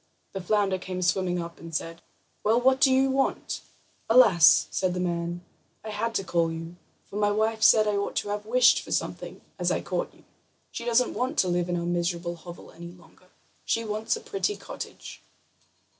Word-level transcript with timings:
The 0.31 0.41
flounder 0.41 0.79
came 0.79 1.03
swimming 1.03 1.39
up, 1.39 1.59
and 1.59 1.75
said: 1.75 2.01
"Well, 2.43 2.59
what 2.59 2.81
do 2.81 2.91
you 2.91 3.11
want?" 3.11 3.61
"Alas!" 4.09 4.65
said 4.71 4.95
the 4.95 4.99
man; 4.99 5.41
"I 5.83 5.91
had 5.91 6.15
to 6.15 6.23
call 6.23 6.51
you, 6.51 6.75
for 7.05 7.17
my 7.17 7.29
wife 7.29 7.61
said 7.61 7.87
I 7.87 7.97
ought 7.97 8.15
to 8.15 8.29
have 8.29 8.47
wished 8.47 8.81
for 8.81 8.91
something, 8.91 9.41
as 9.59 9.69
I 9.69 9.81
caught 9.81 10.11
you. 10.15 10.23
She 10.71 10.85
doesn't 10.85 11.13
want 11.13 11.37
to 11.37 11.47
live 11.47 11.69
in 11.69 11.77
our 11.77 11.85
miserable 11.85 12.33
hovel 12.35 12.71
any 12.71 12.91
longer; 12.93 13.27
she 13.63 13.85
wants 13.85 14.15
a 14.15 14.21
pretty 14.21 14.55
cottage." 14.55 15.21